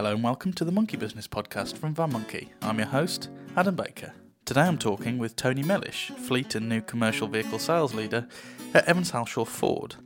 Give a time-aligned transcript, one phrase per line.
[0.00, 2.54] Hello and welcome to the Monkey Business Podcast from Van Monkey.
[2.62, 4.14] I'm your host, Adam Baker.
[4.46, 8.26] Today I'm talking with Tony Mellish, Fleet and New Commercial Vehicle Sales Leader
[8.72, 9.96] at Evans Halshaw Ford.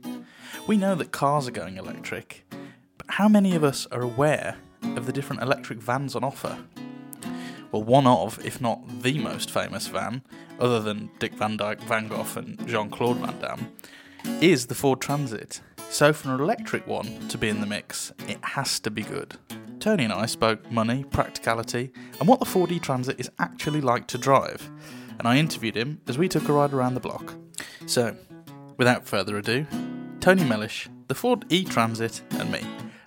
[0.67, 2.45] We know that cars are going electric,
[2.97, 4.57] but how many of us are aware
[4.97, 6.57] of the different electric vans on offer?
[7.71, 10.23] Well, one of, if not the most famous van,
[10.59, 13.71] other than Dick Van Dyke Van Gogh and Jean Claude Van Damme,
[14.41, 15.61] is the Ford Transit.
[15.89, 19.37] So, for an electric one to be in the mix, it has to be good.
[19.85, 24.17] Tony and I spoke money, practicality, and what the Ford E-Transit is actually like to
[24.17, 24.67] drive.
[25.19, 27.35] And I interviewed him as we took a ride around the block.
[27.85, 28.17] So,
[28.77, 29.67] without further ado,
[30.21, 32.61] Tony Mellish, the Ford e Transit, and me,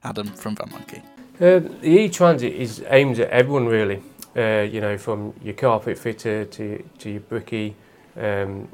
[0.04, 1.02] Adam from Van Monkey.
[1.40, 4.00] Uh, the e-transit is aimed at everyone really.
[4.36, 7.74] Uh, you know, from your carpet fitter to to your brickie.
[8.16, 8.68] Um,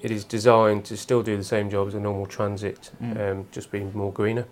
[0.00, 3.30] it is designed to still do the same job as a normal transit, Mm.
[3.32, 4.46] um, just being more greener.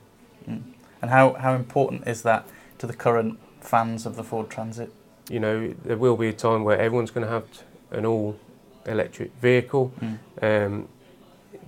[1.03, 4.93] And how, how important is that to the current fans of the Ford Transit?
[5.29, 7.45] You know, there will be a time where everyone's going to have
[7.91, 8.39] an all
[8.87, 9.93] electric vehicle,
[10.41, 10.89] um,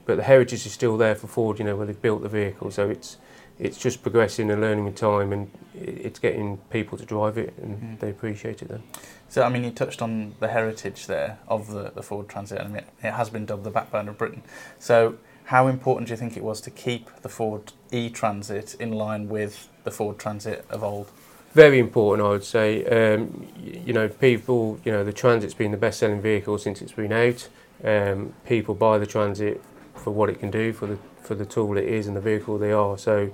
[0.05, 1.59] but the heritage is still there for Ford.
[1.59, 3.17] You know, where they've built the vehicle, so it's
[3.59, 7.83] it's just progressing and learning with time, and it's getting people to drive it, and
[7.83, 7.99] Mm.
[7.99, 8.85] they appreciate it then.
[9.29, 12.77] So, I mean, you touched on the heritage there of the, the Ford Transit, and
[12.77, 14.43] it, it has been dubbed the backbone of Britain.
[14.79, 18.93] So, how important do you think it was to keep the Ford e Transit in
[18.93, 21.11] line with the Ford Transit of old?
[21.53, 22.85] Very important, I would say.
[22.85, 27.13] Um, you know, people, you know, the Transit's been the best-selling vehicle since it's been
[27.13, 27.49] out.
[27.83, 29.63] Um, people buy the Transit
[29.95, 32.57] for what it can do, for the for the tool it is and the vehicle
[32.57, 32.97] they are.
[32.97, 33.31] So,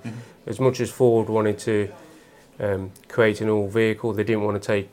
[0.47, 1.93] as much as Ford wanted to
[2.59, 4.89] um, create an all vehicle, they didn't want to take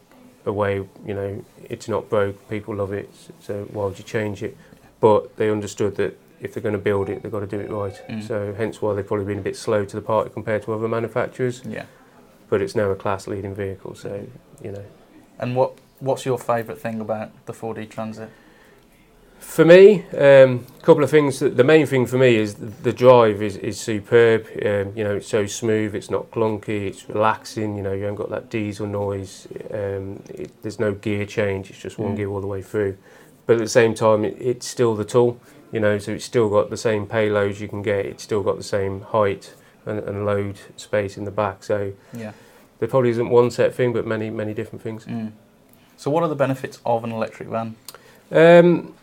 [0.46, 0.75] away.
[1.06, 2.50] You know, it's not broke.
[2.50, 3.09] People love it.
[3.40, 4.58] So why would you change it?
[5.00, 7.70] But they understood that if they're going to build it, they've got to do it
[7.70, 8.02] right.
[8.09, 8.28] Mm.
[8.28, 10.88] So hence why they've probably been a bit slow to the party compared to other
[10.88, 11.86] manufacturers Yeah.
[12.50, 14.28] but it's now a class leading vehicle so
[14.64, 14.86] you know
[15.39, 18.30] And what what's your favourite thing about the Ford E-Transit?
[19.40, 22.94] for me a um, couple of things the main thing for me is the, the
[22.94, 27.75] drive is, is superb um, you know it's so smooth it's not clunky it's relaxing
[27.75, 31.79] you know you haven't got that diesel noise um, it, there's no gear change it's
[31.81, 32.18] just one Mm.
[32.18, 32.96] gear all the way through
[33.47, 35.40] but at the same time it, it's still the tool
[35.72, 38.58] you know so it's still got the same payloads you can get it's still got
[38.58, 39.54] the same height
[39.86, 42.32] and, and load space in the back so Yeah.
[42.80, 45.32] there probably isn't one set thing but many many different things Mm.
[45.98, 47.76] So, what are the benefits of an electric van?
[48.32, 48.96] Um,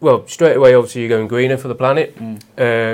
[0.00, 2.16] well, straight away, obviously, you're going greener for the planet.
[2.16, 2.40] Mm.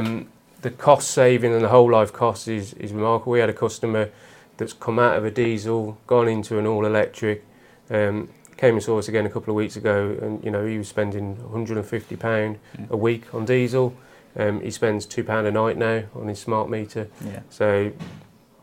[0.03, 0.27] Um,
[0.63, 3.31] the cost saving and the whole life cost is, is remarkable.
[3.35, 4.11] We had a customer
[4.57, 7.45] that's come out of a diesel, gone into an all electric,
[7.91, 10.77] um, came and saw us again a couple of weeks ago, and you know he
[10.77, 12.91] was spending 150 pound Mm.
[12.91, 13.95] a week on diesel.
[14.37, 17.09] Um, he spends two pound a night now on his smart meter.
[17.25, 17.41] Yeah.
[17.49, 17.93] So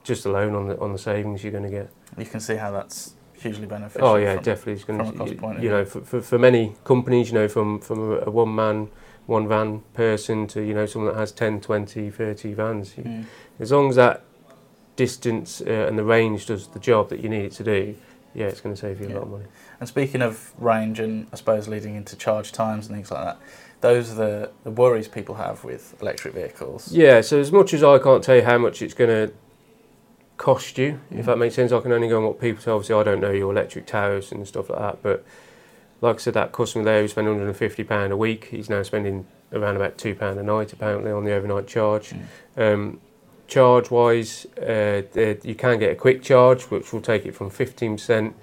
[0.04, 1.90] just alone on the on the savings you're going to get.
[2.18, 4.08] You can see how that's hugely beneficial.
[4.08, 4.74] Oh yeah, from- definitely.
[4.74, 7.48] It's going from a cost point you know, for, for, for many companies, you know,
[7.48, 8.90] from from a, a one man,
[9.26, 12.92] one van person to you know someone that has 10, 20, 30 vans.
[12.94, 13.26] Mm.
[13.60, 14.24] As long as that
[14.96, 17.96] distance uh, and the range does the job that you need it to do,
[18.36, 19.46] yeah, it's going to save you a lot of money.
[19.80, 23.38] And speaking of range and I suppose leading into charge times and things like that,
[23.82, 26.92] those are the, the worries people have with electric vehicles.
[26.92, 27.22] Yeah.
[27.22, 29.34] So as much as I can't tell you how much it's going to
[30.38, 31.20] cost you, Mhm.
[31.20, 32.72] if that makes sense, I can only go on what people say.
[32.72, 35.24] Obviously, I don't know your electric tariffs and stuff like that, but
[36.02, 39.26] like I said, that customer there who spent 150 pound a week, he's now spending
[39.54, 42.14] around about two pound a night apparently on the overnight charge.
[42.58, 42.74] Mm.
[42.74, 43.02] Um,
[43.48, 47.50] charge wise, uh, the- you can get a quick charge, which will take it from
[47.50, 48.34] 15%,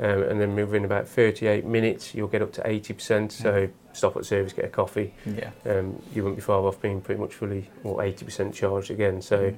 [0.00, 3.32] um, and then within about 38 minutes, you'll get up to 80%.
[3.32, 5.14] So stop at service, get a coffee.
[5.26, 5.50] Yeah.
[5.68, 9.20] Um, you wouldn't be far off being pretty much fully or 80% charged again.
[9.20, 9.56] So Mm.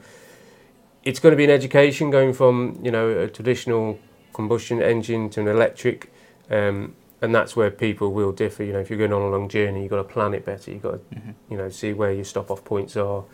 [1.05, 3.99] it's going to be an education going from you know a traditional
[4.33, 6.11] combustion engine to an electric.
[6.51, 8.65] Um, and that's where people will differ.
[8.65, 10.71] You know, if you're going on a long journey, you've got to plan it better.
[10.71, 11.35] You've got to Mhm.
[11.51, 13.25] you know, see where your stop off points are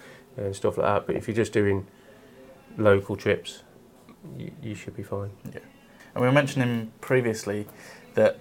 [0.47, 1.07] and stuff like that.
[1.07, 1.87] But if you're just doing
[2.77, 3.63] local trips,
[4.39, 5.31] you, you should be fine.
[5.45, 5.61] Yeah.
[6.15, 7.67] And we were mentioning previously
[8.15, 8.39] that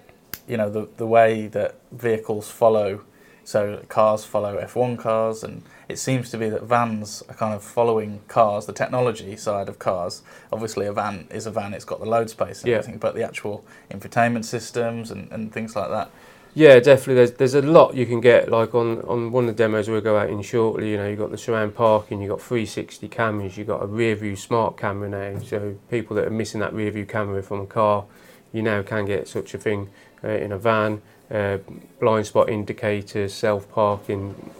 [0.47, 3.01] you know the the way that vehicles follow,
[3.43, 7.63] so cars follow F1 cars, and it seems to be that vans are kind of
[7.63, 10.23] following cars, the technology side of cars.
[10.51, 12.77] Obviously, a van is a van; it's got the load space and Yeah.
[12.77, 16.09] everything, but the actual infotainment systems and, and things like that.
[16.55, 17.15] Yeah, definitely.
[17.15, 18.49] There's there's a lot you can get.
[18.49, 20.91] Like on, on one of the demos we'll go out in shortly.
[20.91, 24.15] You know, you've got the surround parking, you've got 360 cameras, you've got a rear
[24.15, 25.39] view smart camera now.
[25.39, 28.05] So people that are missing that rear view camera from a car,
[28.51, 29.89] you now can get such a thing
[30.23, 31.01] uh, in a van.
[31.31, 31.59] Uh,
[31.99, 34.51] blind spot indicators, self parking.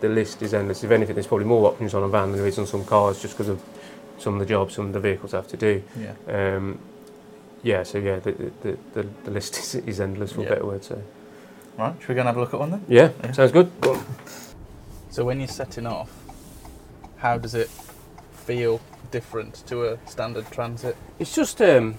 [0.00, 0.82] The list is endless.
[0.82, 3.20] If anything, there's probably more options on a van than there is on some cars,
[3.20, 3.62] just because of
[4.18, 5.82] some of the jobs some of the vehicles have to do.
[5.98, 6.14] Yeah.
[6.56, 6.78] Um,
[7.62, 8.32] yeah, so yeah, the,
[8.62, 10.46] the, the, the list is, is endless for Yeah.
[10.46, 10.84] a better word.
[10.84, 11.02] So
[11.78, 11.94] Right.
[12.00, 12.84] Should we go and have a look at one then?
[12.88, 13.32] yeah, Yeah.
[13.32, 13.70] sounds good.
[13.80, 14.00] Go.
[15.10, 16.10] So when you're setting off,
[17.18, 17.68] how does it
[18.32, 18.80] feel
[19.10, 20.96] different to a standard transit?
[21.18, 21.96] It's just um,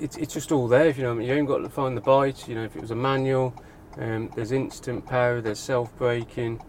[0.00, 0.86] it, it's just all there.
[0.86, 1.28] If you know, I mean.
[1.28, 2.48] you ain't got to find the bite.
[2.48, 3.54] You know, if it was a manual,
[3.98, 6.60] um, there's instant power, there's self braking,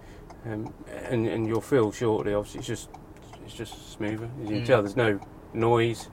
[0.46, 0.74] um,
[1.10, 2.34] and and you'll feel shortly.
[2.34, 2.90] Obviously, it's just
[3.46, 4.30] it's just smoother.
[4.44, 4.68] As you can Mm.
[4.68, 5.20] tell, there's no
[5.54, 6.10] noise.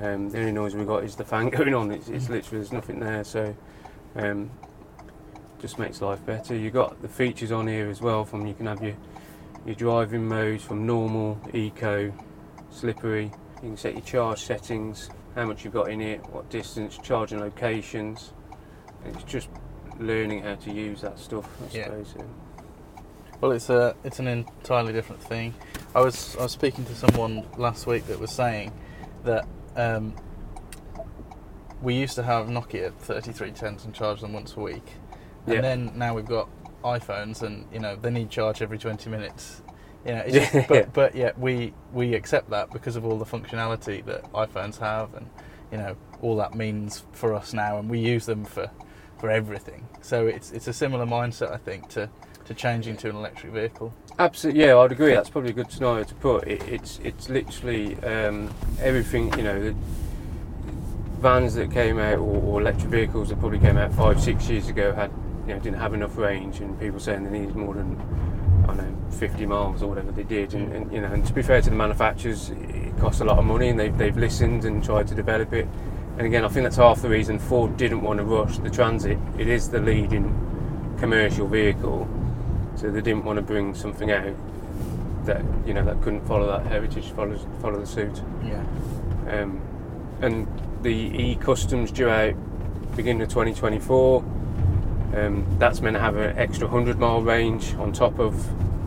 [0.00, 1.90] Um, the only noise we got is the fan going on.
[1.90, 3.24] It's, it's literally there's nothing there.
[3.24, 3.54] So.
[4.16, 4.50] Um,
[5.60, 6.56] just makes life better.
[6.56, 8.24] You've got the features on here as well.
[8.24, 8.94] From you can have your
[9.64, 12.12] your driving modes from normal, eco,
[12.70, 13.30] slippery.
[13.62, 17.38] You can set your charge settings, how much you've got in it, what distance, charging
[17.38, 18.32] locations.
[19.04, 19.48] It's just
[20.00, 21.84] learning how to use that stuff, I Yeah.
[21.84, 22.14] suppose.
[22.18, 22.24] yeah.
[23.40, 25.54] Well, it's a it's an entirely different thing.
[25.94, 28.72] I was I was speaking to someone last week that was saying
[29.24, 30.14] that um,
[31.82, 34.84] we used to have Nokia 3310s and charge them once a week,
[35.46, 35.60] and Yeah.
[35.60, 36.48] then now we've got
[36.84, 39.62] iPhones and you know they need charge every 20 minutes.
[40.06, 40.66] You know, it's Yeah.
[40.68, 45.14] but but yeah, we we accept that because of all the functionality that iPhones have,
[45.14, 45.28] and
[45.70, 48.70] you know all that means for us now, and we use them for
[49.18, 49.86] for everything.
[50.00, 52.08] So it's it's a similar mindset, I think, to
[52.46, 53.94] to changing to an electric vehicle.
[54.18, 55.14] Absolutely, yeah, I'd agree.
[55.14, 56.46] That's probably a good scenario to put.
[56.48, 59.32] It, it's it's literally um, everything.
[59.38, 59.74] You know,
[61.22, 64.68] vans that came out or, or electric vehicles that probably came out five, six years
[64.68, 65.10] ago had
[65.46, 67.96] you know didn't have enough range, and people saying they needed more than
[68.64, 70.54] I don't know 50 miles or whatever they did.
[70.54, 73.38] And, and you know, and to be fair to the manufacturers, it costs a lot
[73.38, 75.68] of money, and they've they've listened and tried to develop it.
[76.18, 79.18] And again, I think that's half the reason Ford didn't want to rush the Transit.
[79.38, 82.06] It is the leading commercial vehicle,
[82.76, 84.34] so they didn't want to bring something out
[85.24, 88.22] that you know that couldn't follow that heritage, follow follow the suit.
[88.44, 88.62] Yeah.
[89.28, 89.60] Um,
[90.20, 90.46] and
[90.82, 92.34] the E Customs due out
[92.96, 94.18] beginning of 2024.
[95.14, 98.46] Um, that's meant to have an extra 100 mile range on top of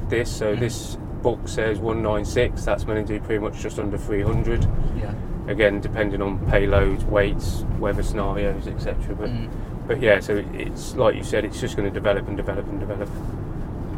[0.09, 0.30] this.
[0.31, 0.59] So Mm.
[0.59, 2.63] this book says 196.
[2.65, 4.65] That's meant to do pretty much just under 300.
[4.97, 5.12] Yeah.
[5.47, 9.15] Again, depending on payloads, weights, weather scenarios, etc.
[9.15, 9.47] But Mm.
[9.88, 12.80] but yeah, so it's like you said, it's just going to develop and develop and
[12.80, 13.09] develop.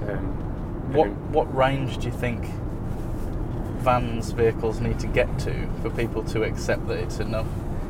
[0.09, 0.33] Um,
[0.93, 2.45] What and- what range do you think
[3.79, 7.47] vans vehicles need to get to for people to accept that it's enough?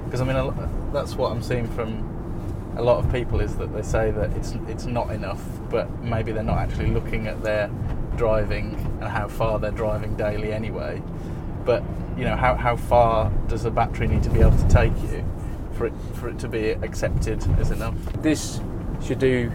[0.08, 3.82] Because I mean, that's what I'm seeing from a lot of people is that they
[3.82, 7.70] say that it's it's not enough, but maybe they're not actually looking at their
[8.16, 11.02] driving and how far they're driving daily anyway.
[11.66, 11.84] But
[12.18, 15.26] you know, how how far does a battery need to be able to take you
[15.74, 17.96] for it for it to be accepted as enough?
[18.22, 18.62] this
[19.04, 19.52] should do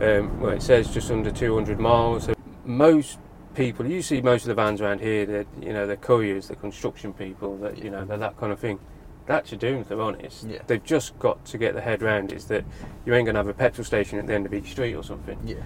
[0.00, 2.28] um, well it says just under 200 miles
[2.64, 3.18] most
[3.54, 6.56] people you see most of the vans around here they're you know they're couriers they're
[6.56, 8.78] construction people that you know they're that kind of thing
[9.26, 10.58] that should do them if they're honest Yeah.
[10.66, 12.64] they've just got to get the head round is that
[13.04, 15.02] you ain't going to have a petrol station at the end of each street or
[15.02, 15.56] something Yeah.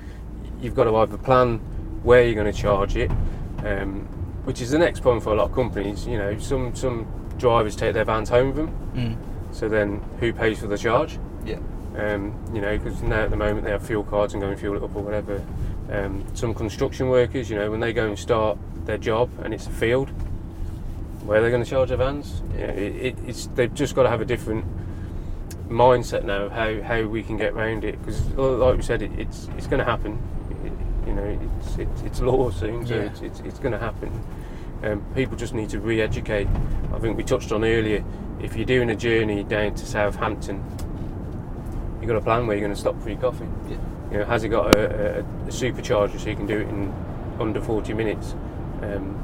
[0.61, 1.59] you've got to either plan
[2.03, 3.11] where you're going to charge it,
[3.65, 4.07] um,
[4.45, 6.07] which is the next problem for a lot of companies.
[6.07, 9.17] You know, some some drivers take their vans home with them, Mm.
[9.55, 11.19] so then who pays for the charge?
[11.45, 11.59] Yeah.
[11.99, 14.59] Um, you know, because now at the moment they have fuel cards and go and
[14.59, 15.43] fuel it up or whatever.
[15.91, 19.67] Um, some construction workers, you know, when they go and start their job and it's
[19.67, 20.11] a field,
[21.31, 22.43] where they're they going to charge their vans?
[22.59, 22.59] Yeah.
[22.59, 24.65] Yeah, it, it, it's they've just got to have a different
[25.69, 29.13] mindset now of how, how we can get around it because like we said it,
[29.17, 30.19] it's it's going to happen
[30.65, 33.03] It- you know it's it's, it's law soon so Yeah.
[33.03, 34.11] it's, it's, it's going to happen
[34.83, 36.49] um, people just need to re-educate
[36.93, 38.05] I think we touched on earlier
[38.41, 40.65] if you're doing a journey down to Southampton
[42.01, 43.77] you've got a plan where you're going to stop for your coffee Yeah.
[44.11, 46.93] you know has it got a, a, a supercharger so you can do it in
[47.39, 48.33] under 40 minutes
[48.83, 49.23] um,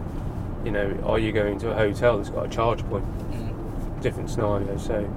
[0.66, 4.02] you know are you going to a hotel that's got a charge point Mm.
[4.02, 4.76] different scenario.
[4.76, 5.08] So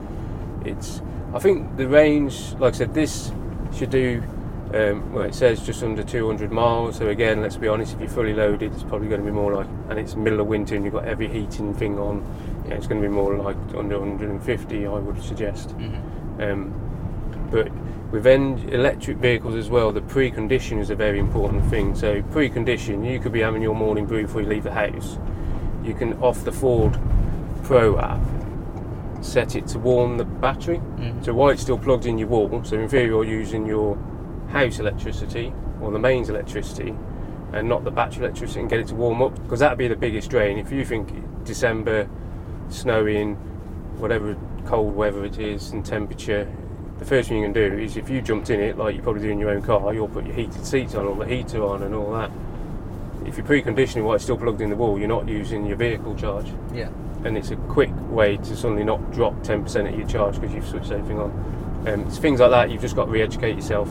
[0.64, 1.02] it's
[1.34, 3.32] I think the range, like I said, this
[3.76, 4.24] should do.
[4.74, 6.96] Um, well, it says just under 200 miles.
[6.98, 9.54] So again, let's be honest, if you're fully loaded, it's probably going to be more
[9.54, 12.24] like, and it's middle of winter and you've got every heating thing on.
[12.68, 15.76] Yeah, it's going to be more like under 150, I would suggest.
[15.78, 16.52] Mhm.
[16.52, 16.74] Um,
[17.52, 17.68] but
[18.12, 21.96] with en- electric vehicles as well, the precondition is a very important thing.
[21.96, 25.18] So precondition, you could be having your morning brew before you leave the house.
[25.84, 26.98] You can off the Ford
[27.64, 28.20] Pro app
[29.22, 30.80] set it to warm the battery.
[30.98, 31.24] Mhm.
[31.26, 33.98] So while it's still plugged in your wall, so in theory you're using your
[34.48, 36.96] house electricity or the mains electricity
[37.52, 39.96] and not the battery electricity and get it to warm up because that'd be the
[39.96, 40.58] biggest drain.
[40.58, 41.12] If you think
[41.44, 42.08] December,
[42.70, 43.36] snowing,
[43.98, 44.36] whatever
[44.66, 46.48] cold weather it is and temperature,
[47.00, 49.22] the first thing you can do is if you jumped in it like you probably
[49.22, 51.84] do in your own car, you'll put your heated seats on all the heater on
[51.84, 52.30] and all that.
[53.26, 56.16] if you're preconditioning while it's still plugged in the wall, you're not using your vehicle
[56.16, 56.90] charge, Yeah.
[57.26, 60.68] and it's a quick way to suddenly not drop 10% of your charge because you've
[60.68, 61.30] switched everything on.
[61.88, 63.90] Um, it's things like that you've just got to re-educate yourself.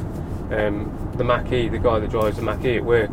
[0.50, 3.10] Um, the Mach-E, the guy that drives the Mach-E at work,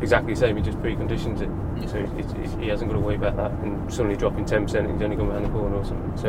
[0.00, 0.56] exactly the same.
[0.56, 1.48] He just preconditions it,
[1.80, 1.86] Yeah.
[1.86, 3.50] so it's, it's, he hasn't got to worry about that.
[3.64, 6.16] And suddenly dropping 10%, and he's only gone around the corner or something.
[6.16, 6.28] So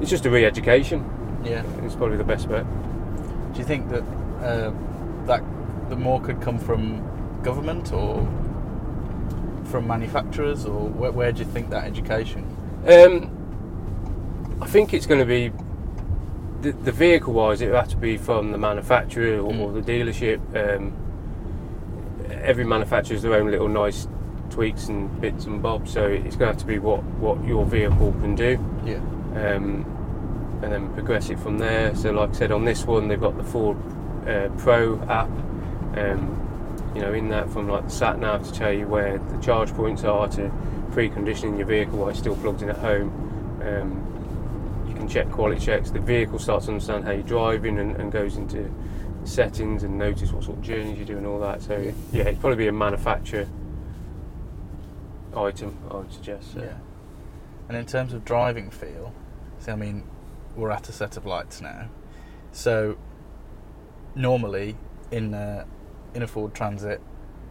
[0.00, 1.04] it's just a re-education.
[1.44, 1.62] Yeah.
[1.84, 2.64] It's probably the best bet.
[3.52, 4.02] Do you think that
[4.42, 4.72] uh,
[5.26, 5.42] that
[5.88, 7.02] the more could come from
[7.42, 8.26] government or
[9.64, 12.44] from manufacturers, or where, where do you think that education?
[12.86, 15.50] Um, I think it's going to be
[16.62, 17.60] the, the vehicle wise.
[17.60, 19.84] It will have to be from the manufacturer or, or Mm.
[19.84, 20.40] the dealership.
[20.76, 20.92] Um,
[22.42, 24.08] every manufacturer has their own little nice
[24.50, 25.92] tweaks and bits and bobs.
[25.92, 29.00] So it's going to have to be what what your vehicle can do, Yeah.
[29.54, 29.84] um,
[30.62, 31.94] and then progress it from there.
[31.94, 33.76] So like I said, on this one they've got the Ford
[34.26, 35.28] uh, Pro app.
[35.96, 36.38] Um,
[36.94, 39.72] you know, in that from like the sat nav to tell you where the charge
[39.72, 40.50] points are to
[40.90, 43.08] preconditioning your vehicle while it's still plugged in at home.
[43.62, 45.90] Um, you can check quality checks.
[45.90, 48.70] The vehicle starts to understand how you're driving and, and goes into
[49.24, 51.62] settings and notice what sort of journeys you do and all that.
[51.62, 51.92] So Yeah.
[52.12, 53.46] yeah, it'd probably be a manufacturer
[55.36, 56.52] item, I would suggest.
[56.54, 56.60] So.
[56.60, 56.74] Yeah.
[57.68, 59.14] And in terms of driving feel,
[59.60, 60.04] see, I mean,
[60.56, 61.88] we're at a set of lights now.
[62.52, 62.96] So
[64.14, 64.76] normally
[65.10, 65.66] in a,
[66.14, 67.00] in a Ford Transit,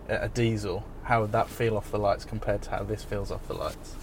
[0.09, 3.31] a a diesel, how would that feel off the lights compared to how this feels
[3.31, 3.95] off the lights?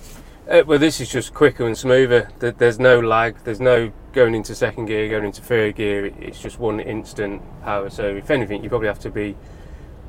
[0.48, 2.30] Uh, well, this is just quicker and smoother.
[2.38, 3.36] There's no lag.
[3.44, 6.06] There's no going into second gear, going into third gear.
[6.06, 7.90] It's just one instant power.
[7.90, 9.36] So, if anything, you probably have to be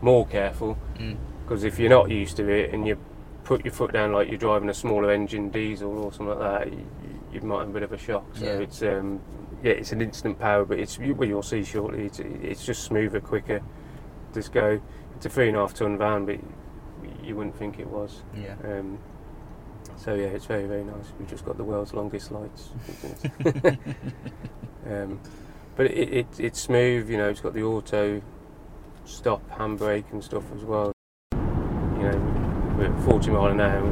[0.02, 1.18] more careful Mm.
[1.44, 2.98] because if you're not used to it and you
[3.44, 6.74] put your foot down like you're driving a smaller engine diesel or something like that,
[7.32, 8.26] you, might have a bit of a shock.
[8.34, 8.52] So Yeah.
[8.60, 9.22] it's um,
[9.64, 12.06] yeah, it's an instant power, but it's well, you'll see shortly.
[12.06, 13.62] It's, it's just smoother, quicker.
[14.34, 14.80] Just go.
[15.16, 16.40] It's a three and a half ton van, but
[17.24, 18.22] you wouldn't think it was.
[18.36, 18.56] Yeah.
[18.64, 19.00] Um,
[19.98, 21.06] so yeah, it's very very nice.
[21.18, 22.70] We've just got the world's longest lights.
[24.86, 25.20] um,
[25.76, 27.10] but it, it it's smooth.
[27.10, 28.22] You know, it's got the auto
[29.06, 30.92] stop handbrake and stuff as well.
[31.34, 31.40] You
[32.06, 33.84] know, we're at 40 mile an hour.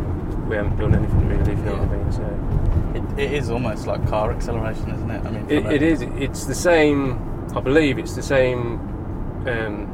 [0.48, 1.52] We haven't done anything really.
[1.52, 2.12] If you know what I mean.
[2.12, 5.26] So It, it is almost like car acceleration, isn't it?
[5.26, 6.02] I mean, it, it is.
[6.02, 7.18] It's the same.
[7.56, 8.80] I believe it's the same.
[9.48, 9.94] Um,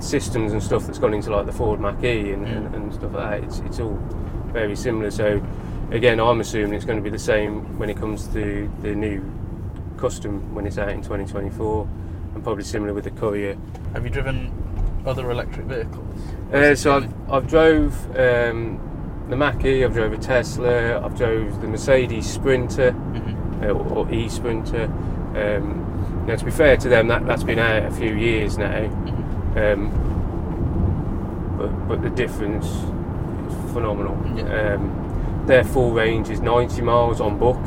[0.00, 2.56] systems and stuff that's gone into like the Ford Mach-E and, Mm.
[2.66, 3.44] and, and stuff like that.
[3.48, 3.96] It's, it's all
[4.52, 5.10] very similar.
[5.10, 5.40] So
[5.92, 9.22] again, I'm assuming it's going to be the same when it comes to the new
[9.96, 11.88] custom when it's out in 2024,
[12.34, 13.56] and probably similar with the Courier.
[13.94, 14.52] Have you driven
[15.06, 16.18] other electric vehicles?
[16.52, 18.78] Uh, so I've, I've drove um,
[19.28, 23.62] the Mach-E, I've drove a Tesla, I've drove the Mercedes Sprinter Mhm.
[23.64, 24.84] uh, or e-Sprinter.
[25.34, 28.88] Um, now, to be fair to them, that, that's been out a few years now.
[28.88, 29.72] Mhm.
[29.74, 29.90] Um,
[31.58, 34.16] but, but the difference is phenomenal.
[34.36, 34.74] Yeah.
[34.74, 37.58] Um, their full range is 90 miles on book.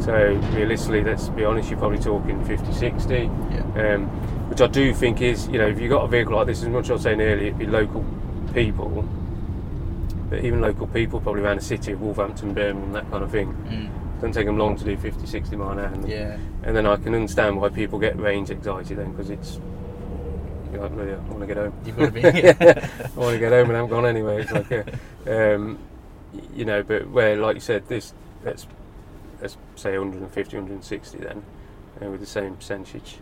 [0.00, 3.30] So realistically, let's be honest, you're probably talking 50, 60.
[3.76, 3.94] Yeah.
[3.94, 4.06] Um,
[4.50, 6.68] which I do think is, you know, if you've got a vehicle like this, as
[6.68, 8.04] much as I was saying earlier, it'd be local
[8.52, 9.04] people.
[10.30, 13.48] But even local people, probably around the city of Wolverhampton, Birmingham, that kind of thing,
[13.68, 14.20] Mm.
[14.20, 15.86] doesn't take them long to do 50, 60 mile an hour.
[15.86, 16.36] And, Yeah.
[16.62, 19.58] and then I can understand why people get range anxiety then, because it's,
[20.72, 21.72] like, "Really, I want to get home.
[21.84, 22.24] You've got to be.
[22.24, 24.42] I want to get home and I'm gone anyway.
[24.42, 24.70] It's like,
[25.26, 25.78] a, um,
[26.54, 28.12] you know, but where, like you said, this
[28.44, 28.66] let's
[29.40, 31.42] let's say 150, 160 then,
[32.02, 33.18] uh, with the same percentage.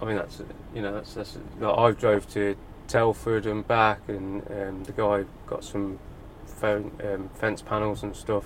[0.00, 0.42] I mean, that's
[0.74, 2.56] you know, that's that's like I've drove to
[2.92, 5.98] Telford and back, and um, the guy got some
[6.44, 8.44] phone um, fence panels and stuff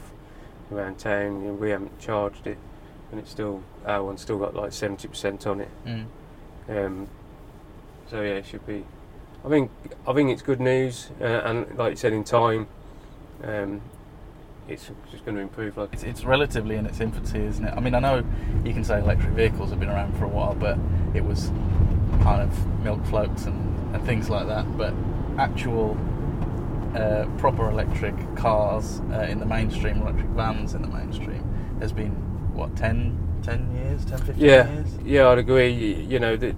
[0.70, 1.42] around town.
[1.42, 2.56] You know, we haven't charged it,
[3.10, 5.68] and it's still our one's still got like 70% on it.
[5.84, 6.06] Mm.
[6.68, 7.08] Um,
[8.08, 8.84] so yeah, it should be.
[9.44, 9.72] I think
[10.06, 12.68] I think it's good news, uh, and like you said, in time,
[13.42, 13.80] um,
[14.68, 15.76] it's just going to improve.
[15.76, 17.74] Like It's, it's relatively in its infancy, isn't it?
[17.76, 18.24] I mean, I know
[18.64, 20.78] you can say electric vehicles have been around for a while, but
[21.14, 21.48] it was
[22.22, 24.76] kind of milk floats and, and things like that.
[24.76, 24.94] But
[25.38, 25.96] actual
[26.94, 31.42] uh, proper electric cars uh, in the mainstream, electric vans in the mainstream,
[31.80, 32.10] has been,
[32.54, 34.86] what, 10, 10 years, 10, 15 yeah, years?
[35.04, 35.70] yeah, I'd agree.
[35.70, 36.54] You, you know, the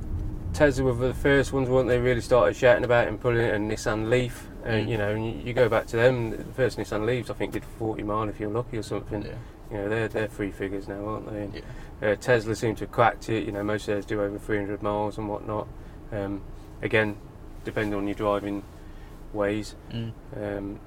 [0.52, 1.98] Tesla were the first ones, weren't they?
[1.98, 4.44] Really started shouting about and pulling it, and Nissan Leaf.
[4.64, 4.90] And Mm.
[4.90, 6.30] you know, and you, you go back to them.
[6.30, 9.22] The first Nissan Leafs, I think, did 40 mile if you're lucky or something.
[9.22, 9.32] Yeah.
[9.70, 11.42] You know, they're they're three figures now, aren't they?
[11.42, 12.10] And, Yeah.
[12.10, 13.44] Uh, Tesla seem to have cracked it.
[13.44, 15.66] You know, most of theirs do over 300 miles and whatnot.
[16.12, 16.42] Um,
[16.82, 17.16] again,
[17.68, 18.62] depending on your driving
[19.34, 19.74] ways.
[19.92, 20.12] Mm.
[20.34, 20.80] Um,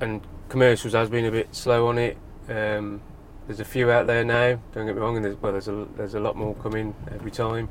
[0.00, 2.16] and commercials has been a bit slow on it.
[2.48, 3.02] Um,
[3.46, 4.58] there's a few out there now.
[4.72, 7.30] Don't get me wrong, and there's well, there's a there's a lot more coming every
[7.30, 7.68] time.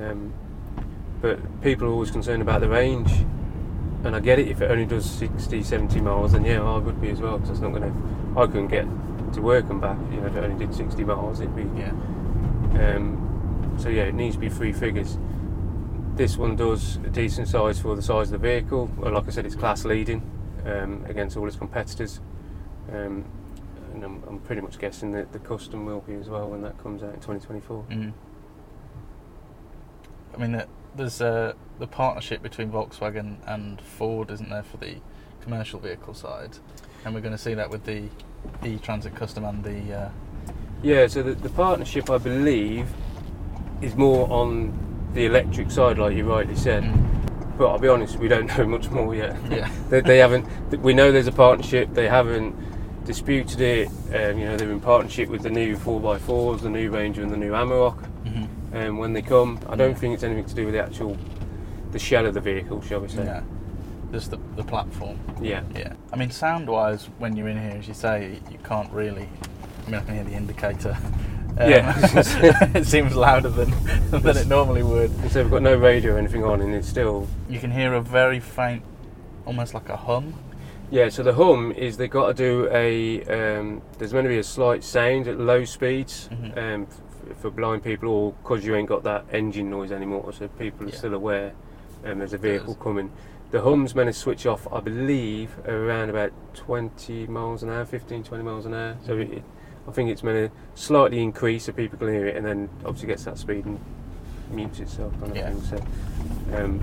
[0.00, 0.32] Um,
[1.20, 3.10] but people are always concerned about the range.
[4.04, 7.00] And I get it, if it only does 60, 70 miles, then yeah, I would
[7.00, 8.84] be as well, because it's not going to, I couldn't get
[9.32, 11.88] to work and back, you know, if it only did 60 miles, it'd be, Yeah.
[12.84, 15.16] um, so yeah, it needs to be three figures.
[16.16, 18.88] This one does a decent size for the size of the vehicle.
[18.96, 20.22] Well, like I said, it's class leading
[20.64, 22.20] um, against all its competitors.
[22.92, 23.24] Um,
[23.92, 26.78] and I'm, I'm pretty much guessing that the custom will be as well when that
[26.80, 27.84] comes out in 2024.
[27.90, 28.12] Mm.
[30.34, 34.96] I mean, uh, there's uh, the partnership between Volkswagen and Ford, isn't there, for the
[35.40, 36.58] commercial vehicle side?
[37.04, 38.04] And we're going to see that with the
[38.64, 39.92] e-Transit Custom and the.
[39.92, 40.10] Uh,
[40.82, 42.88] Yeah, so the, the partnership, I believe,
[43.82, 46.82] is more on the electric side, like you rightly said.
[46.82, 49.36] mm, But I'll be honest, we don't know much more yet.
[49.50, 49.70] yeah.
[49.88, 50.46] they, they haven't.
[50.82, 51.94] We know there's a partnership.
[51.94, 52.54] They haven't
[53.04, 53.88] disputed it.
[54.14, 57.36] Um, you know, they're in partnership with the new 4x4s, the new Ranger, and the
[57.36, 57.96] new Amarok.
[58.26, 61.16] hmm Um, when they come, I don't think it's anything to do with the actual,
[61.92, 63.24] the shell of the vehicle, shall we say?
[63.24, 63.42] Yeah.
[64.10, 65.18] Just the, the platform.
[65.40, 65.62] Yeah.
[65.74, 65.92] Yeah.
[66.12, 69.28] I mean, sound wise, when you're in here, as you say, you can't really.
[69.86, 70.96] I mean, I can hear the indicator.
[71.58, 71.94] Um, Yeah.
[72.74, 73.70] it seems louder than,
[74.10, 75.10] than it normally would.
[75.30, 77.28] So we've got no radio or anything on, and it's still.
[77.48, 78.82] You can hear a very faint,
[79.46, 80.34] almost like a hum.
[80.90, 81.08] Yeah.
[81.08, 83.22] So the hum is they've got to do a.
[83.24, 86.28] Um, there's going to be a slight sound at low speeds.
[86.32, 86.56] Mhm.
[86.58, 87.00] um, f-
[87.38, 90.90] for blind people or because you ain't got that engine noise anymore, so people are
[90.90, 90.96] Yeah.
[90.96, 91.52] still aware
[92.04, 93.10] um, there's a vehicle coming.
[93.50, 98.24] The hum's meant to switch off, I believe, around about 20 miles an hour, 15,
[98.24, 98.96] 20 miles an hour.
[99.06, 99.42] So it,
[99.86, 103.08] I think it's meant to slightly increase so people can hear it, and then obviously
[103.08, 103.78] gets that speed and
[104.50, 105.50] mutes itself, kind of Yeah.
[105.50, 105.62] thing.
[106.50, 106.80] So, um,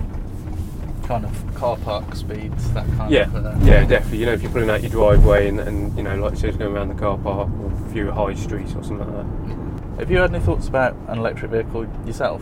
[1.06, 3.34] Kind of car park speeds, that kind yeah, of.
[3.34, 4.18] Uh, yeah, definitely.
[4.18, 6.56] You know, if you're pulling out your driveway and, and you know, like you said,
[6.60, 9.98] going around the car park or a high streets or something like that.
[9.98, 12.40] Have you had any thoughts about an electric vehicle yourself?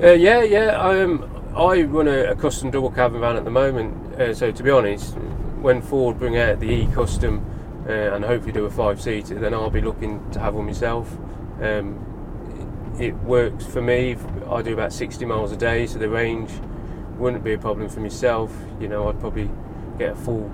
[0.00, 0.80] Uh, yeah, yeah.
[0.80, 4.14] Um, I run a, a custom double cabin van at the moment.
[4.14, 5.14] Uh, so to be honest,
[5.60, 7.44] when Ford bring out the E Custom
[7.88, 11.12] uh, and hopefully do a five seater, then I'll be looking to have one myself.
[11.60, 14.16] Um, it, it works for me.
[14.48, 16.50] I do about 60 miles a day, so the range
[17.18, 18.52] wouldn't be a problem for myself.
[18.80, 19.50] You know, I'd probably
[19.98, 20.50] get a full.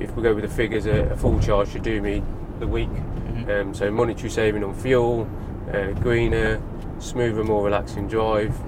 [0.00, 2.22] If we go with the figures, a, a full charge should do me
[2.60, 2.90] the week.
[2.90, 3.60] Mhm.
[3.60, 5.28] Um, so monetary saving on fuel,
[5.72, 6.62] uh, greener,
[6.98, 8.58] smoother, more relaxing drive.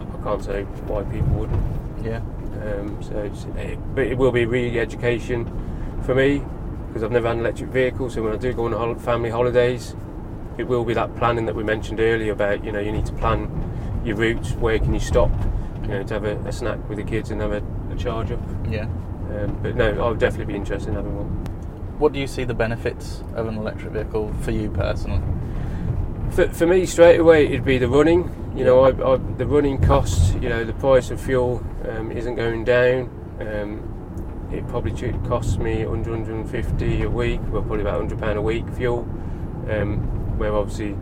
[0.00, 1.62] I can't say why people wouldn't.
[2.04, 2.20] Yeah.
[2.62, 5.46] Um, so, it's, it, but it will be re-education
[6.04, 6.42] for me
[6.88, 8.10] because I've never had an electric vehicle.
[8.10, 9.94] So when I do go on family holidays,
[10.58, 13.12] it will be that planning that we mentioned earlier about you know you need to
[13.12, 13.48] plan
[14.04, 15.30] your routes, where can you stop,
[15.82, 18.32] you know, to have a, a snack with the kids and have a, a charge
[18.32, 18.40] up.
[18.68, 18.84] Yeah.
[18.84, 21.28] Um, but no, I would definitely be interested in having one.
[21.98, 25.22] What do you see the benefits of an electric vehicle for you personally?
[26.30, 28.34] For, for me, straight away, it'd be the running.
[28.56, 30.32] You know, I, I, the running costs.
[30.34, 33.10] You know, the price of fuel um, isn't going down.
[33.40, 33.87] Um,
[34.52, 38.42] it probably should cost me 100, 150 a week, well, probably about 100 pound a
[38.42, 39.00] week fuel.
[39.70, 40.96] Um, where obviously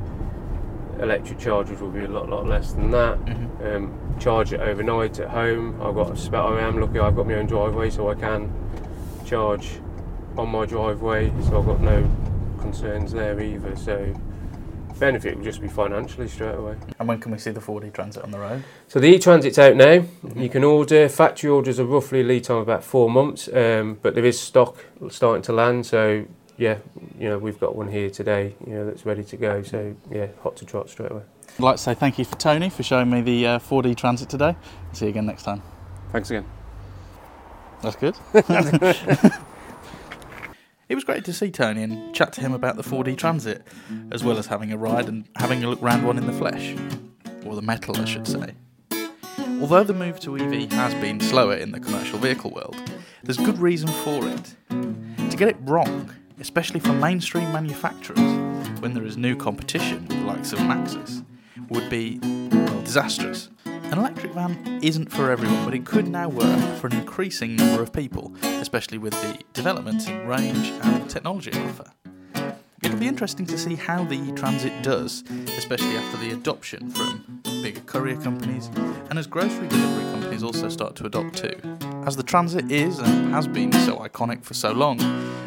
[0.99, 3.23] electric chargers will be a lot, lot less than that.
[3.25, 3.77] Mhm.
[3.77, 5.75] Um, charge it overnight at home.
[5.81, 6.99] I've got I am lucky.
[6.99, 8.51] I've got my own driveway, so I can
[9.25, 9.81] charge
[10.39, 11.33] on my driveway.
[11.43, 12.05] So I've got no
[12.59, 13.77] concerns there either.
[13.77, 14.13] So
[14.97, 16.77] benefit would just be financially straight away.
[16.99, 18.65] And when can we see the Ford E-Transit on the road?
[18.89, 20.05] So the e-transit's out now.
[20.35, 21.09] You can order.
[21.09, 25.43] Factory orders are roughly lead time about four months, um, but there is stock starting
[25.43, 25.87] to land.
[25.87, 26.79] So yeah,
[27.19, 28.55] you know we've got one here today.
[28.67, 29.63] You know that's ready to go.
[29.63, 31.23] So yeah, hot to trot straight away.
[31.59, 34.29] I'd like to say thank you for Tony for showing me the uh, Ford E-Transit
[34.29, 34.57] today.
[34.93, 35.63] See you again next time.
[36.13, 36.45] Thanks again.
[37.83, 38.17] That's good.
[40.89, 43.67] it was great to see Tony and chat to him about the Ford E-Transit,
[44.13, 46.75] as well as having a ride and having a look round one in the flesh.
[47.45, 48.55] Or the metal, I should say.
[49.61, 52.77] Although the move to EV has been slower in the commercial vehicle world,
[53.23, 54.55] there's good reason for it.
[55.31, 58.19] To get it wrong, especially for mainstream manufacturers,
[58.81, 61.25] when there is new competition the likes of Maxus,
[61.69, 63.49] would be, well, disastrous.
[63.91, 67.83] An electric van isn't for everyone, but it could now work for an increasing number
[67.83, 71.93] of people, especially with the development in range and technology offer.
[72.83, 75.25] It'll be interesting to see how the transit does,
[75.57, 78.71] especially after the adoption from bigger courier companies
[79.09, 81.59] and as grocery delivery companies also start to adopt too.
[82.05, 84.99] As the transit is and has been so iconic for so long,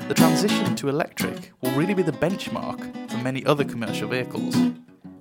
[0.07, 4.55] the transition to electric will really be the benchmark for many other commercial vehicles.